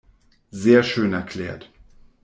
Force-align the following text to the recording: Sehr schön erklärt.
Sehr 0.49 0.81
schön 0.81 1.13
erklärt. 1.13 1.69